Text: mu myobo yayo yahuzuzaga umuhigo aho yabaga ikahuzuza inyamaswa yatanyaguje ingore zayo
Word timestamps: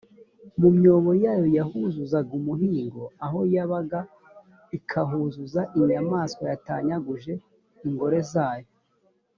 mu 0.59 0.69
myobo 0.77 1.11
yayo 1.23 1.45
yahuzuzaga 1.57 2.31
umuhigo 2.39 3.03
aho 3.25 3.39
yabaga 3.53 3.99
ikahuzuza 4.77 5.61
inyamaswa 5.79 6.43
yatanyaguje 6.51 7.33
ingore 7.87 8.19
zayo 8.33 8.69